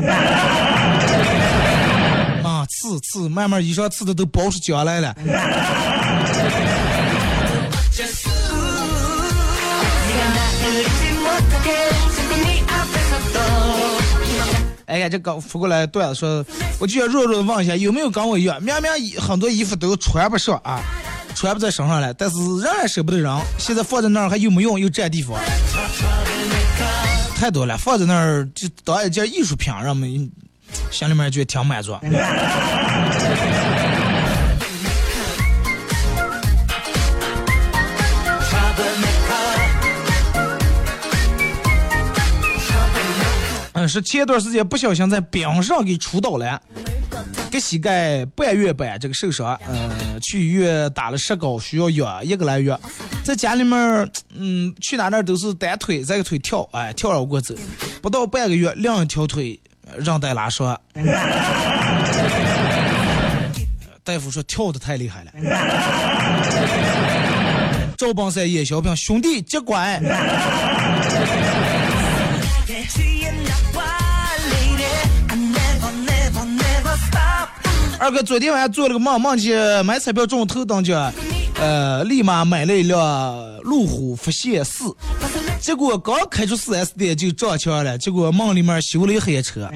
[2.43, 5.13] 啊，刺刺，慢慢衣裳刺的都包出浆来了。
[14.95, 16.45] 哎呀，这刚扶过来段子说，
[16.79, 20.79] 我就想弱弱的问一下，有没有跟我一样，明明很多衣服都穿不上啊，
[21.35, 25.37] 穿不在身上了，但是仍然舍不得扔，现在放在那儿还又没用又占地方，
[27.37, 30.31] 太多了，放在那儿就当一件艺术品，让我们
[30.91, 31.91] 心里面就挺满足。
[43.87, 46.61] 是前段时间不小心在冰上给杵倒了，
[47.51, 52.77] 给膝盖半月板这个受伤，嗯，去医院打了石膏，需要药一个来月，
[53.23, 57.55] 在家里面，嗯，去哪哪儿都是单腿这个腿跳，哎，跳绕过走，
[58.01, 60.79] 不到半个月，另一条腿呃韧带拉伤。
[64.03, 65.31] 大夫说跳的太厉害了。
[67.97, 69.99] 赵本山、叶小平兄弟接管。
[78.05, 81.11] 二哥昨天晚上做了个梦，梦见买彩票中头等奖，
[81.59, 82.99] 呃，立马买了一辆
[83.63, 84.95] 路虎福线四，
[85.59, 89.67] 结果刚开出四 S 店就撞墙了，结果梦里面修了一黑车，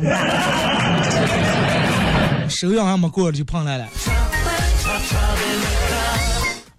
[2.48, 3.88] 手痒还没过就碰来了。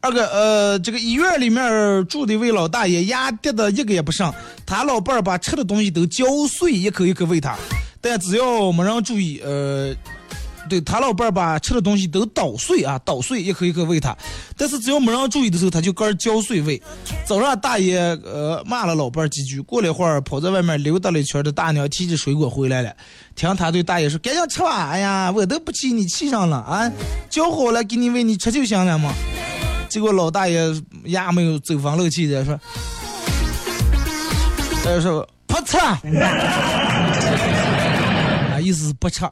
[0.03, 4.33] 二哥，呃，这个医院里面住的一位老大爷，牙跌的一个也不剩，
[4.65, 7.57] 他老伴儿把吃的东西都嚼碎，一口一口喂他，
[8.01, 9.93] 但只要没人注意，呃，
[10.71, 14.17] 对他老伴儿把吃的东西都捣碎啊，捣碎一口一口喂他，
[14.57, 16.81] 但是只要没人注意的时候，他就干嚼碎喂。
[17.27, 22.95] 早上大爷呃骂了老伴儿几句，过了一会儿跑在外面溜达了一圈的大娘提着水果回来了，
[23.35, 26.89] 听他对大爷说：“赶紧吃吧，哎呀，我都不气你气上了啊，
[27.29, 29.13] 嚼好了给你喂你吃就行了嘛。”
[29.91, 30.73] 结果老大爷
[31.07, 32.57] 牙没有走风漏气的说
[34.87, 36.01] ：“呃说不吃，啊，
[38.63, 39.29] 意思是不吃。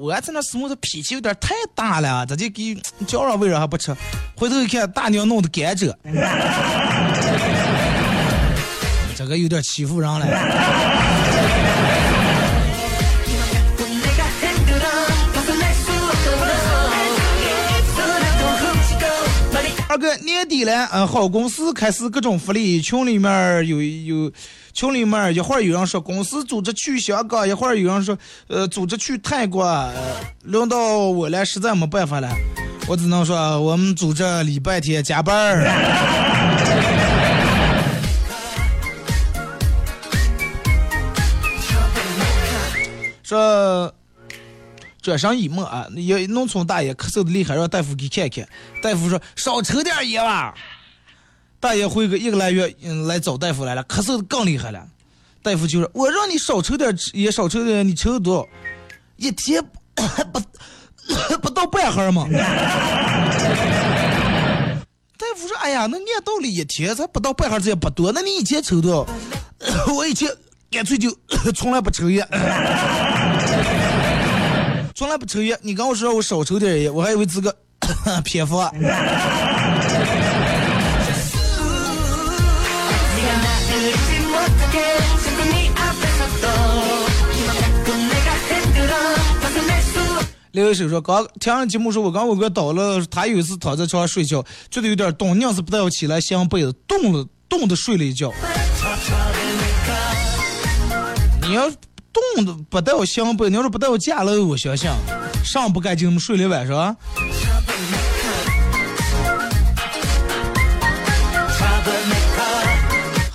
[0.00, 2.74] 我在那时候他脾气有点太大了，直接给
[3.06, 3.94] 叫上喂上还不吃。
[4.34, 5.94] 回头一看，大娘弄的甘蔗，
[9.14, 10.26] 这个有点欺负人了。
[19.86, 24.32] 二哥年底了，嗯，好公司开始各种福利，群里面有有，
[24.72, 28.16] 群里面一会儿有人说公司组织去香港，一会儿有人说
[28.48, 29.64] 呃组织去泰国，
[30.42, 32.28] 轮到我了，实在没办法了，
[32.86, 35.66] 我只能说我们组织礼拜天加班儿。
[43.22, 43.94] 说
[45.00, 48.48] 转身一摸啊，有农村大爷咳嗽的厉害，让大夫给看看。
[48.82, 50.52] 大夫说少抽点烟吧。
[51.60, 54.82] 大爷回个一个来月，嗯，来找大夫来了，咳嗽的更厉害了。
[55.42, 58.46] 大夫就说：“我让你少抽点烟，少抽点，你抽多少？
[59.16, 59.62] 一天
[60.32, 60.40] 不
[61.42, 62.26] 不到半盒吗？”
[65.18, 68.10] 大夫说：“哎呀，那按道理一天才不到半盒，这也不多。
[68.10, 69.06] 那你一天抽多少？
[69.92, 70.30] 我以前
[70.70, 71.14] 干脆就
[71.54, 72.26] 从来不抽烟。”
[74.94, 77.54] 从来不抽烟，你跟我说我少抽点烟，我还以为自个
[78.24, 78.70] 偏方。
[90.52, 98.32] 刘一手说：“刚听上节目说，我刚我哥倒了，他有一次躺在床上睡觉，觉得有点冻，硬是不带我起来掀被子，冻了，冻的睡了一觉。
[101.42, 101.70] 你要
[102.12, 104.90] 冻的不带我掀被，你要是不带我架了，我相信
[105.44, 106.96] 上不干净，睡了一晚上。”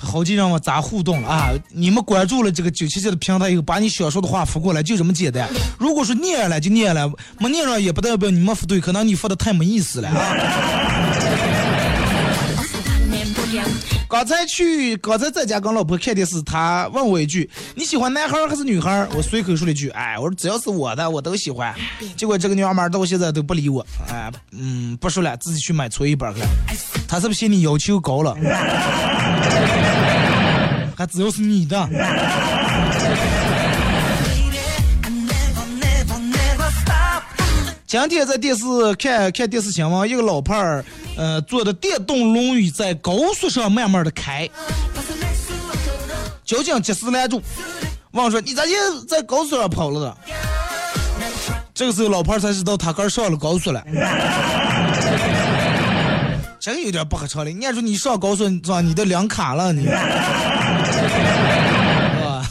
[0.06, 1.50] 好几让我咋互动了啊？
[1.70, 5.48] 你们关注了这个九七七的平台以后，把你想说的话发过来，就这么简单。
[5.78, 10.08] 如果说念了就念了，没念上也不代表你们发对，可能你发的太没意思了。
[14.08, 21.74] 刚才去，刚才在家跟老婆看电视，她问我一句：“你喜欢男孩儿还是女孩儿？”我随口说了一句：“哎，我说只要是我的，我都喜欢。”
[22.16, 26.46] 结果这个娘们儿到现在都不理我，哎，嗯，不说了，自己去买搓衣板去了。
[27.08, 28.36] 她是不是嫌你要求高了？
[30.96, 31.76] 还只要是你的。
[37.86, 38.64] 今天在电视
[38.98, 40.84] 看看电视新闻，一个老伴儿，
[41.16, 44.50] 呃，坐的电动轮椅在高速上慢慢的开，
[46.44, 47.40] 交警及时拦住，
[48.10, 48.72] 问说：“你咋就
[49.06, 50.16] 在高速上跑了的？”
[51.72, 53.80] 这个时候老伴儿才知道他哥上了高速了，
[56.58, 57.54] 真有点不合常理。
[57.54, 59.90] 你按说你上高速上你都两卡了你， 是
[62.20, 62.44] 吧？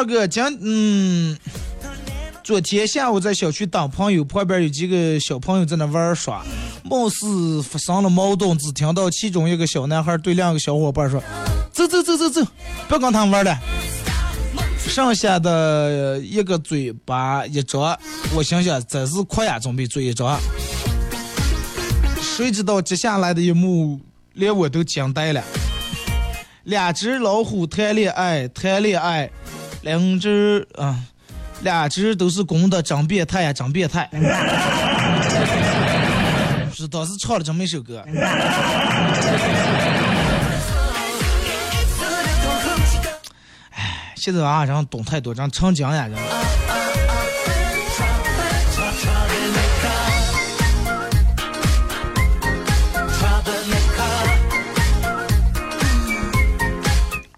[0.00, 1.36] 二哥讲，嗯，
[2.42, 6.42] 昨天下午在小区等朋友，旁边有几个小朋友在那玩耍，
[6.82, 11.22] 貌似发生了矛盾，只听到其中一个小男孩对两个小伙伴说
[11.70, 12.42] ：“走走走走走，
[12.88, 13.54] 不跟他们玩了。”
[14.88, 17.94] 剩下的一个嘴巴一张，
[18.34, 20.40] 我想想，真是快呀，准备嘴一张。
[22.22, 24.00] 谁知道接下来的一幕，
[24.32, 25.44] 连我都惊呆了。
[26.64, 29.30] 两只老虎谈恋爱，谈恋爱，
[29.82, 30.98] 两只啊，
[31.62, 34.08] 两只都是公的，真变态呀，真变态。
[36.72, 38.02] 是当时唱了这么一首歌。
[43.70, 46.16] 哎，现在娃人懂太多，人成精呀人。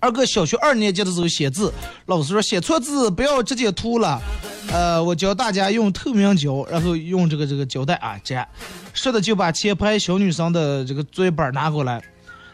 [0.03, 1.73] 二哥小学二年级的时候写字，
[2.07, 4.21] 老师说写错字不要直接涂了，
[4.73, 8.45] 呃，我教大家用透明胶，然后用这个这个胶带啊粘。
[8.93, 12.03] 说的就把前排小女生的这个作业本拿过来，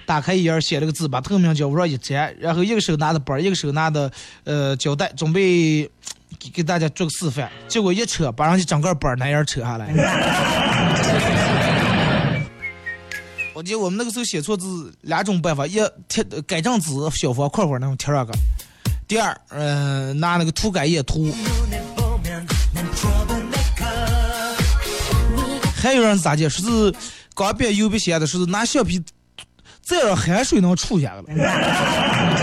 [0.04, 4.12] 打开一页写了个字，把透明胶往上一粘，然后一个手拿着本，一个手拿的
[4.44, 5.90] 呃胶带，准备
[6.38, 7.50] 给给大家做个示范。
[7.66, 9.88] 结果一扯，把人家整个本儿那样扯下来。
[13.58, 18.32] 我记得我们那个时候写错字两种办法：一贴改正纸小方块块那种贴上个；
[19.08, 21.34] 第二，嗯、拿那个涂改液涂。
[25.74, 26.48] 还有人咋介？
[26.48, 26.94] 说是
[27.34, 29.02] 刚变邮笔写的，说是拿橡皮
[29.82, 32.37] 再让海水能出下来了。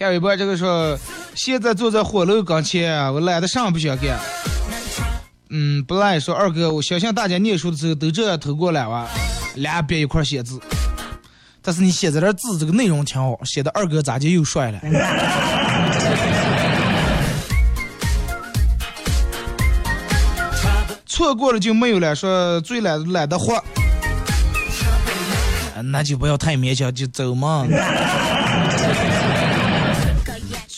[0.00, 0.98] 下一波这个说，
[1.34, 4.18] 现在坐在火炉跟前，我懒得啥也不想干。
[5.50, 9.06] 嗯，不赖说二哥，我相信大家念书的时候都这样偷过来哇，
[9.56, 10.58] 俩别一块写字。
[11.60, 14.80] 但是你写在这字，这个内容挺好，写的二哥咋就又帅了？
[21.04, 23.62] 错过了就没有了，说最懒懒得活，
[25.84, 27.66] 那就不要太勉强，就走嘛。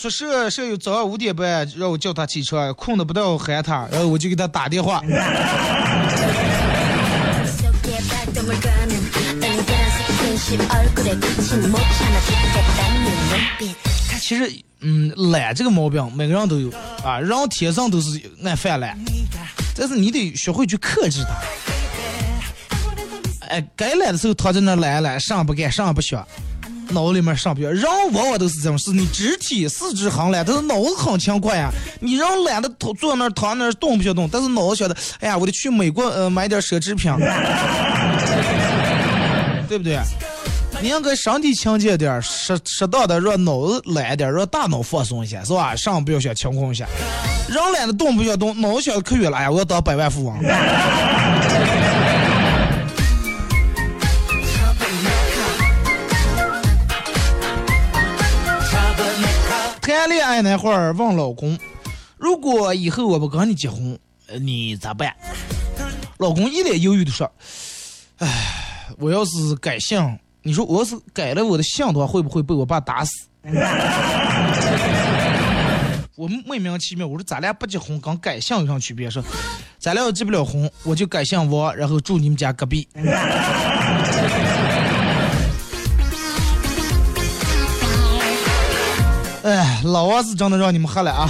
[0.03, 5.01] 宿舍舍友早上五点半让我叫他起床，困得不到喊他，然后我就给他打电话。
[14.21, 14.51] 其实，
[14.81, 16.69] 嗯，懒这个毛病每个人都有
[17.05, 18.99] 啊，人天生都是爱犯懒，
[19.77, 21.31] 但是你得学会去克制它。
[23.51, 26.27] 哎，该懒的时候躺在那懒懒，啥不干，啥不想，
[26.91, 27.67] 脑子里面上不去。
[27.67, 31.71] 人往往都是这种事，你肢体四肢很懒，但是脑子很勤快呀。
[32.01, 37.11] 你人懒得坐坐那儿躺那儿动不想动，但是脑子想的，哎呀，我得去美国呃买点奢侈品，
[39.69, 39.99] 对不对？
[40.81, 45.77] 你应该身体强健点，适适当的让脑子懒一点，让大脑放松一下，是吧？
[45.77, 46.85] 上不要想情况一下，
[47.49, 50.35] 人懒得动不想动，脑子想的可远了，哎呀，我要当百万富翁。
[60.03, 61.57] 谈恋爱那会儿问老公，
[62.19, 63.97] 如果以后我不跟你结婚，
[64.41, 65.15] 你咋办？
[66.19, 67.31] 老公一脸犹豫的说，
[68.17, 73.13] 哎，我要是改姓，你说我要是改了我的姓的话，会不会被我爸打死？
[76.17, 79.09] 我莫名其妙，我说咱俩不结婚跟改姓有啥区别？
[79.09, 79.23] 说
[79.79, 82.89] 咱俩要结不了婚，我就改姓王，然后住你们家隔壁。
[89.43, 91.29] 哎，老王是真的让你们喝了啊！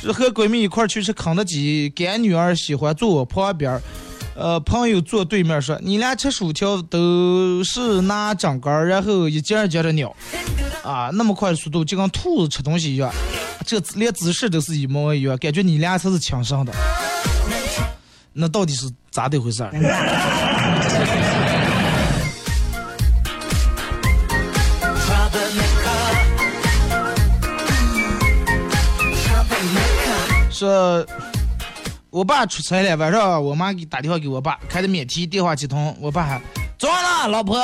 [0.00, 3.80] 是和闺蜜一块去吃肯德基，干女儿喜欢坐我旁边，
[4.36, 10.14] 呃，朋友坐对面说，你俩吃薯条都是拿整根，然后一节儿一节的咬，
[10.84, 13.12] 啊，那么快的速度就跟兔子吃东西一样，
[13.66, 16.72] 这连姿势都是一模一样，感觉你俩才是亲生的。
[18.32, 19.70] 那到底是咋的回事儿？
[30.54, 31.04] 说，
[32.10, 36.40] 我爸出差了，晚上我妈给打电话给我爸，开的免提电话接通，我爸喊
[36.78, 37.60] 早上了，老婆。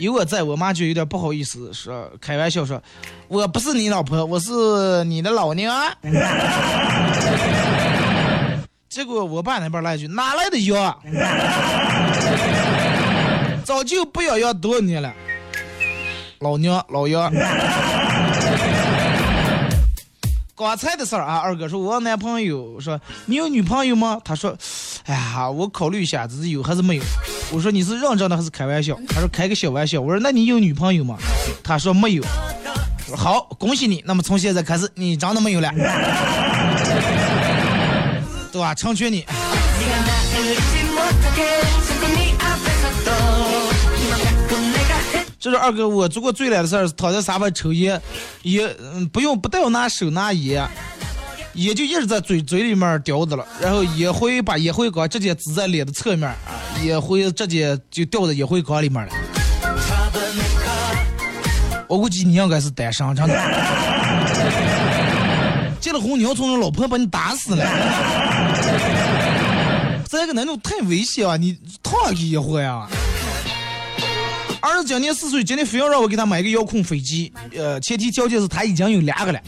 [0.00, 2.82] 有我在，我妈就有点不好意思，说开玩笑说，
[3.26, 5.76] 我不是你老婆，我是你的老娘。
[8.88, 10.98] 结果我爸那边来一句，哪来的羊？
[13.64, 15.12] 早就不养羊多少年了，
[16.38, 17.30] 老娘老杨。
[20.58, 24.20] 刚才的事儿啊，二哥说，我男朋友说你有女朋友吗？
[24.24, 24.52] 他说，
[25.06, 27.02] 哎呀，我考虑一下，这是有还是没有？
[27.52, 28.98] 我说你是认真的还是开玩笑？
[29.08, 30.00] 他说开个小玩笑。
[30.00, 31.16] 我说那你有女朋友吗？
[31.62, 32.24] 他说没有。
[33.10, 34.02] 我说好，恭喜你。
[34.04, 35.72] 那么从现在开始，你真的没有了，
[38.50, 38.74] 对吧？
[38.74, 39.24] 成全你。
[45.40, 48.00] 这是二哥我做过最懒的事儿，躺在沙发抽烟，
[48.42, 48.68] 也
[49.12, 50.68] 不用不带拿手拿烟，
[51.54, 56.36] 烟就一直在嘴嘴里面叼着了，然后烟灰把烟灰缸直接支在脸的侧面，啊，
[56.82, 59.12] 烟灰直接就掉在烟灰缸里面了。
[61.86, 63.34] 我估计你应该是单身，真的。
[65.80, 67.64] 结了婚，你要从你老婆把你打死了。
[70.06, 72.88] 再一个，那种太危险了，你烫上去一回啊！
[74.60, 79.40] 儿子今年四岁，今天非要让我给他买一个遥控飞机，呃，前提条件是他已经有两个了，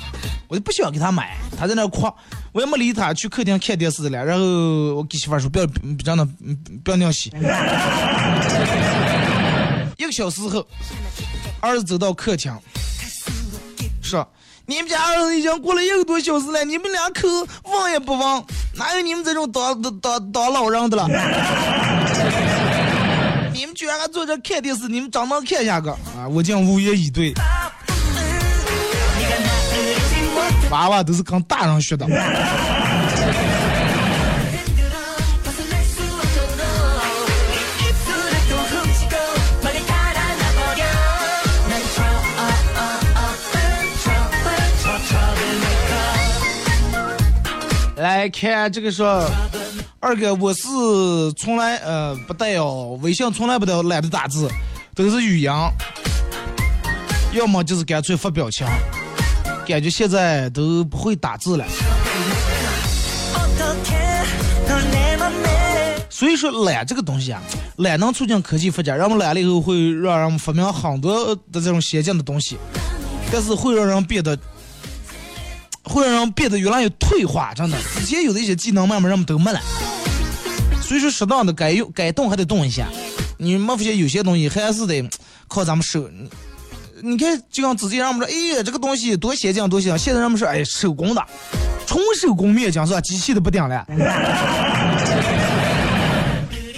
[0.48, 2.08] 我就不想给他买，他在那哭，
[2.52, 4.24] 我也没理他，去客厅看电视了。
[4.24, 4.44] 然后
[4.94, 5.66] 我给媳妇说，不要
[6.04, 6.24] 让他
[6.84, 7.30] 不要那样洗。
[9.98, 10.66] 一个小时后，
[11.60, 12.52] 儿子走到客厅，
[14.00, 14.26] 说
[14.66, 17.28] ：“你们家儿子已经过了一个多小时了，你们两口
[17.64, 18.44] 忘也不忘，
[18.76, 21.08] 哪有你们这种当当当当老人的了？
[23.60, 26.26] 你们居然还坐这看电视，你们长能看下个啊！
[26.30, 27.34] 我竟无言以对。
[30.70, 32.06] 娃娃都是跟大人学的。
[47.96, 49.30] 来看这个说，
[50.02, 50.62] 二哥，我是
[51.36, 54.50] 从来呃不带哦，微信从来不带懒得打字，
[54.94, 55.50] 都是语音，
[57.34, 58.66] 要么就是干脆发表情，
[59.66, 61.66] 感觉现在都不会打字了。
[66.08, 67.42] 所以说懒这个东西啊，
[67.76, 72.56] 懒能促进科技发展，让我们懒了以后会让人们发明很多的这种先进的东西，
[73.30, 74.38] 但是会让人变得。
[75.84, 77.78] 会让人变得越来越退化，真的。
[77.98, 79.60] 之前有的一些技能，慢慢人们都没了。
[80.82, 82.86] 所以说，适当的该用该动还得动一下。
[83.38, 85.08] 你没发现有些东西还是得
[85.48, 86.08] 靠咱们手。
[87.02, 89.98] 你看，就像之前人们说，哎呀，这个东西多先进多先进。
[89.98, 91.24] 现在人们说，哎，手工的，
[91.86, 93.00] 纯手工面浆是吧？
[93.00, 93.86] 机器都不顶了。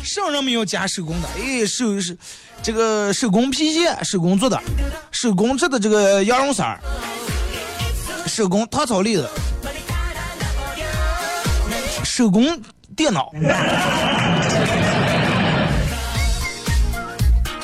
[0.05, 2.17] 上人们要加手工的，哎，手是
[2.63, 4.61] 这个手工皮鞋，手工做的，
[5.11, 6.79] 手工制的这个羊绒衫儿。
[8.33, 9.28] 手工糖炒栗子，
[12.03, 12.59] 手工
[12.97, 13.30] 电脑，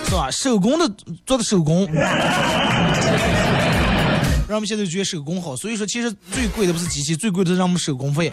[0.04, 0.30] 是吧？
[0.30, 0.86] 手工的
[1.24, 1.90] 做的手工，
[4.46, 5.56] 让我们现在觉得手工好。
[5.56, 8.30] 所以说，其实最贵的不是机器，最贵的是让我们手工费。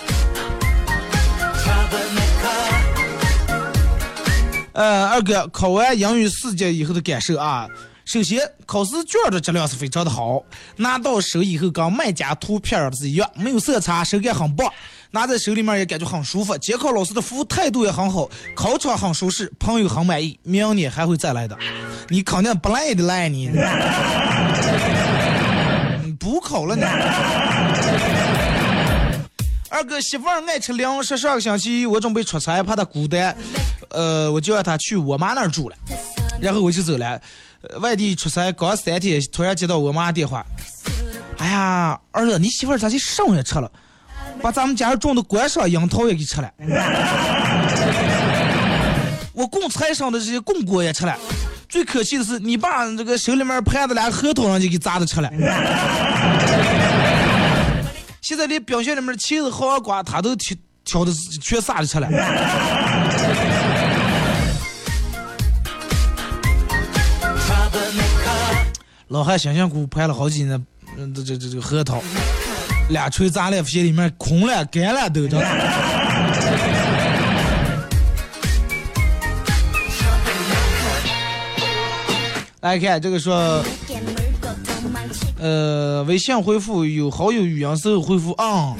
[4.74, 7.66] 呃，二哥考完英语四级以后的感受啊。
[8.06, 10.44] 首先，考试卷的质量是非常的好，
[10.78, 14.72] 拿到手以后跟卖家图片的是一样，没有色差，手感很棒，
[15.10, 16.56] 拿在手里面也感觉很舒服。
[16.60, 21.58] 监考老师的服务态度也很好，考场很舒适，朋友很满意，明年还会再来的。
[22.08, 23.50] 你肯定不赖的赖你，
[26.04, 26.88] 你补考了呢。
[29.70, 33.36] 二哥媳妇儿爱吃零食，上个星期我准备出差，怕她孤单，
[33.90, 35.76] 呃，我就让她去我妈那儿住了，
[36.40, 37.20] 然后我就走了。
[37.80, 40.44] 外地出差刚三天，突然接到我妈电话。
[41.38, 43.70] 哎呀，儿子，你媳妇咋去上也吃了，
[44.42, 46.50] 把咱们家种的观赏樱桃也给吃了。
[49.34, 51.16] 我供菜上的这些供果也吃了。
[51.68, 55.30] 最可惜的是，你爸这个手里面盘的俩核桃上就给砸的吃了。
[58.22, 60.56] 现在连冰箱里面的茄子、黄瓜他都挑
[60.86, 61.12] 挑的
[61.42, 62.08] 全撒着吃了。
[69.10, 70.66] 老汉辛辛苦苦盘了好几年，
[70.98, 72.02] 嗯，这这这这核桃，
[72.90, 75.40] 俩锤砸了，皮里面空了、干了都着。
[82.62, 83.64] 来看这个说，
[85.40, 88.76] 呃，微信回复有好友语音时候回复嗯，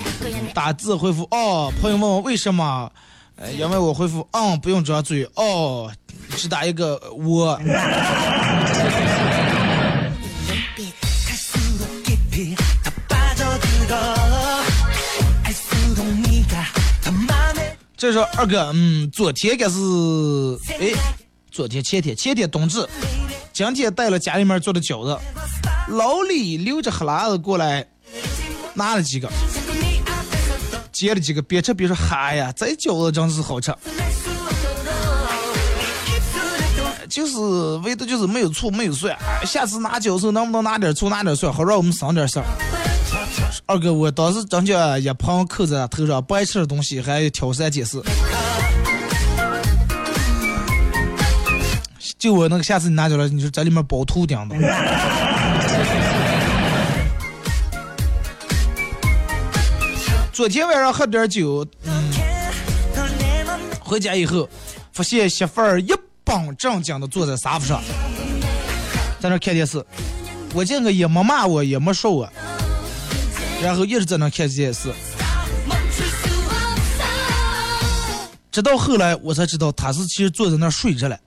[0.56, 1.72] 打字回复哦。
[1.80, 2.92] 朋友问我为什么，
[3.36, 5.92] 呃，因为我回复嗯不用张嘴哦，
[6.32, 7.60] 只打一个我。
[17.98, 19.76] 这说二哥，嗯，昨天该是，
[20.80, 20.92] 哎，
[21.50, 22.86] 昨天前天前天冬至，
[23.54, 25.18] 今天带了家里面做的饺子，
[25.88, 27.88] 老李流着哈喇子过来
[28.74, 29.30] 拿了几个，
[30.92, 33.74] 接了几个，边吃边说，嗨呀，这饺子真是好吃，
[37.10, 37.38] 就是
[37.78, 42.46] 味道就是没有醋没有蒜，下次拿饺子能不能拿点醋拿点蒜，好让我们省点事儿。
[43.66, 48.04] 二哥，我当时真叫一盆扣在头上，不爱吃的东西还挑三拣四。
[52.18, 54.56] 就我那个，下次你拿进来，你说在里面包秃顶的。
[60.32, 62.12] 昨天晚上喝点酒，嗯，
[63.80, 64.50] 回家以后，
[64.92, 67.82] 发现媳妇儿一本正经的坐在沙发上，
[69.20, 69.84] 在那看电视。
[70.54, 72.30] 我见个也没骂我，也没说我，
[73.66, 74.94] 然后一直在那看电视。
[78.52, 81.18] 直到后来我才知道，他是其实坐在那睡着了。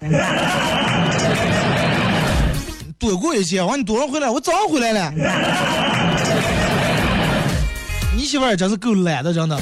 [2.97, 4.31] 躲过一劫，我说你多少回来？
[4.31, 5.13] 我早上回来了。
[8.17, 9.61] 你媳妇儿真是够懒的，真的。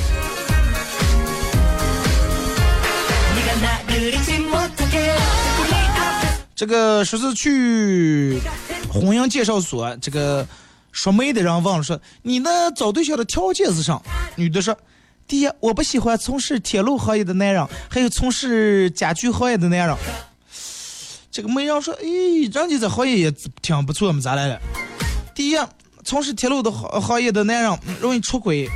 [6.54, 8.38] 这个说是去
[8.92, 10.46] 婚姻介绍所，这个
[10.96, 14.00] 说媒的人问了说：“你那找对象的条件是啥？”
[14.34, 14.74] 女的说
[15.28, 19.94] ：“第一，我不喜欢从事铁路行业的男人，还有从事家具行业的男人。”
[21.30, 22.06] 这个媒人说：“哎，
[22.50, 23.30] 人家这行业也
[23.60, 24.58] 挺不错嘛，咋来了？
[25.34, 25.56] 第一，
[26.02, 28.66] 从事铁路的行行业的男人容易出轨；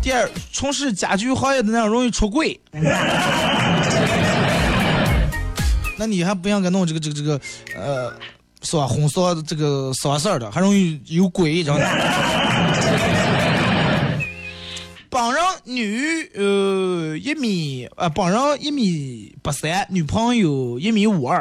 [0.00, 2.60] 第二，从事家具行业的男人容易出轨。
[5.98, 7.38] 那你还不应该弄这个这个这个
[7.76, 8.10] 呃，
[8.62, 8.86] 是吧？
[8.86, 11.80] 婚丧这个丧事儿的，还容易有鬼，真的。
[15.08, 21.40] 本人女，呃，一米，呃，本人一米八三，女朋友一米五二，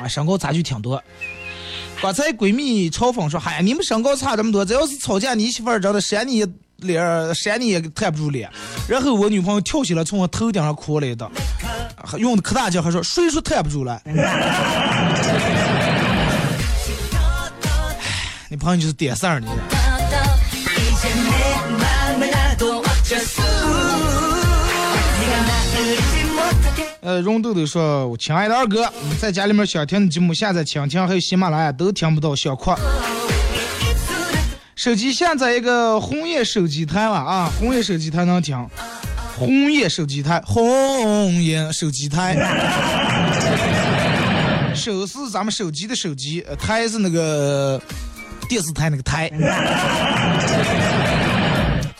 [0.00, 1.00] 啊，身高差距挺多。
[2.02, 6.44] 刚才闺蜜嘲讽说：“嗨呀，你们身高差这么多，这要是吵架，你媳妇儿真的扇你
[6.78, 8.50] 脸儿，扇你也抬不住脸。”
[8.88, 11.30] 然后我女朋友跳起来，从我头顶上哭了一道，
[12.18, 14.02] 用的可大劲，还说：“谁说抬不住了？”
[18.54, 19.48] 你朋友就是点事儿，你。
[27.00, 32.72] 呃，荣豆豆说：“我亲爱的二哥，你在家里面想听的节目，下载蜻蜓还有喜马拉雅都听不到，小哭。
[34.76, 38.56] 手机下载一个红叶手机台吧啊，红叶手机台能听。
[39.36, 42.36] 红叶手机台，红叶手机台。
[44.74, 47.80] 手是咱们手机的手机，台是那个
[48.44, 49.30] 电视台那个台。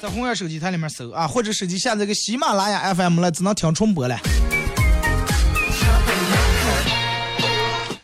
[0.00, 4.18] 在红叶手机台里面搜啊，或者手机下载个喜马拉雅 FM 了，只能听重播了。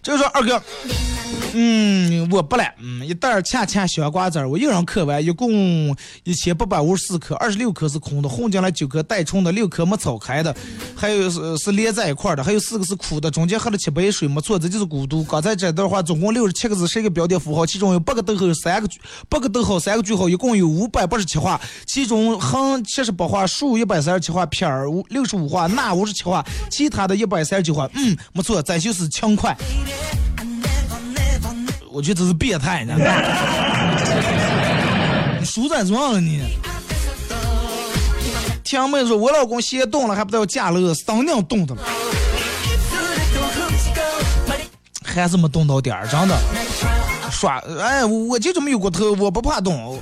[0.03, 0.62] 这个说二哥，
[1.53, 5.94] 嗯，我不了，嗯，一袋儿恰恰小瓜子儿，我一人嗑完，一共
[6.24, 10.55] 一千八百五十四颗，二十六颗是空的，混进来九颗带虫的，六颗没炒开的，
[10.94, 15.24] 还有是是连在一块儿的，还有四个是苦的，中间喝了七杯水，没错，这就是孤独。
[15.24, 18.88] 刚才这段话总共六十七个字，是一个标点符号，其中有八个逗号，三个，
[19.28, 29.57] 八个逗号，三个句号，一共有五百八十七画，其中横七十八画，竖一百三十七画，撇儿五六十五画，捺五十七画，其他的一百三十九画，嗯，没错，咱就是轻快。
[31.93, 33.12] 我觉得这是变态，你知道吗？
[35.41, 36.43] 你书在装了你。
[38.62, 41.82] 听妹说，我老公先动了，还不知道家了，三娘动的了，
[45.05, 46.38] 还是没动到点儿，真的。
[47.30, 49.99] 耍，哎，我就这么有骨头，我不怕动，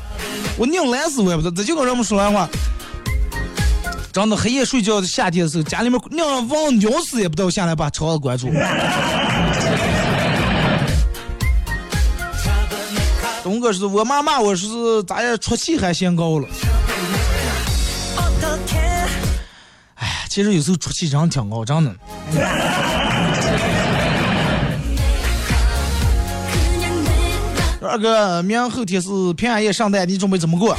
[0.58, 2.46] 我拧烂死我也不知道，这就跟人们说完话。
[4.12, 8.50] 真的，黑夜睡觉的夏天的时候，家里面拧上网鸟死也不到下来把窗子关住。
[13.48, 16.46] 东哥说：“我妈骂我是咋样出气还嫌高了。”
[19.94, 21.96] 哎呀，其实有时候出气真挺高，真的。
[27.80, 30.76] 二哥，明后天是平安夜圣诞，你准备怎么过？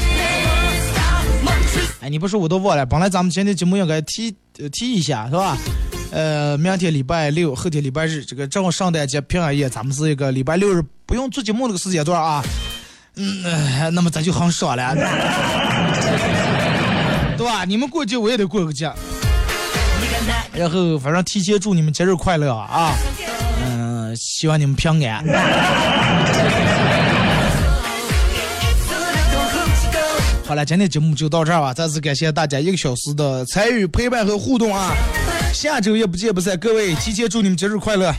[2.02, 2.86] 哎，你不说我都忘了。
[2.86, 5.58] 本来咱们今天节目应该提呃提一下，是吧？
[6.12, 12.44] 呃，明天礼拜六，后天礼拜日，这个正好圣诞节平安夜，咱们是一个礼拜六日不用做节目那个时间段啊。
[13.16, 14.96] 嗯，那么咱就很爽了，
[17.38, 17.64] 对吧？
[17.66, 18.92] 你们过节我也得过个节，
[20.54, 22.96] 然后反正提前祝你们节日快乐啊！
[23.66, 25.24] 嗯、希望你们平安。
[30.48, 34.96] 好了，今天节目就到这儿吧，再次感谢大家一个小时的参与、陪伴和互动啊！
[35.54, 38.14] 下周也不见不散，各位提前祝你们节日快乐。